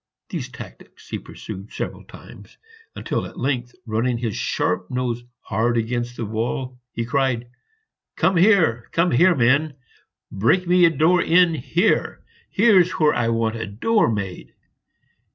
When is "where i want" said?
12.93-13.55